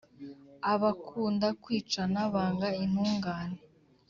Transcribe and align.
abakunda 0.73 1.47
kwicana 1.63 2.19
banga 2.33 2.67
intungane 2.83 3.59